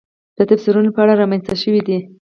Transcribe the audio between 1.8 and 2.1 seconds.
دي.